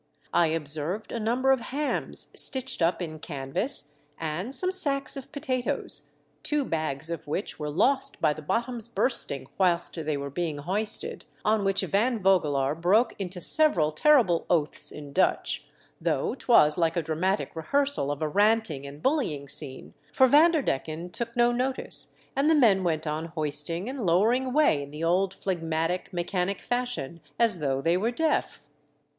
I 0.33 0.47
observed 0.47 1.11
a 1.11 1.19
number 1.19 1.51
of 1.51 1.59
hams 1.59 2.31
stitched 2.33 2.81
up 2.81 3.03
in 3.03 3.19
canvas, 3.19 3.99
and 4.19 4.55
some 4.55 4.71
sacks 4.71 5.15
of 5.15 5.31
potatoes, 5.31 6.09
two 6.41 6.65
bags 6.65 7.11
of 7.11 7.27
which 7.27 7.59
were 7.59 7.69
lost 7.69 8.19
by 8.19 8.33
the 8.33 8.41
bottoms 8.41 8.87
bursting 8.87 9.45
whilst 9.59 9.93
they 9.93 10.17
were 10.17 10.31
being 10.31 10.57
hoisted, 10.57 11.25
on 11.45 11.63
which 11.63 11.81
Van 11.81 12.17
Vogelaar 12.17 12.73
broke 12.73 13.13
into 13.19 13.39
several 13.39 13.91
terrible 13.91 14.47
oaths 14.49 14.91
in 14.91 15.13
Dutch, 15.13 15.67
though 16.01 16.33
'twas 16.33 16.79
like 16.79 16.97
a 16.97 17.03
dramatic 17.03 17.55
rehearsal 17.55 18.11
of 18.11 18.23
a 18.23 18.27
ranting 18.27 18.87
and 18.87 19.03
bullying 19.03 19.47
scene, 19.47 19.93
for 20.11 20.25
Vander 20.25 20.63
decken 20.63 21.11
took 21.11 21.35
no 21.35 21.51
notice 21.51 22.07
and 22.35 22.49
the 22.49 22.55
men 22.55 22.83
went 22.83 23.05
on 23.05 23.25
hoisting 23.25 23.87
and 23.87 24.03
lowering 24.03 24.47
away 24.47 24.81
in 24.81 24.89
the 24.89 25.03
old 25.03 25.35
phlegmatic, 25.35 26.11
mechanic 26.11 26.59
fashion 26.59 27.21
as 27.37 27.59
though 27.59 27.83
they 27.83 27.95
were 27.95 28.09
deaf. 28.09 28.63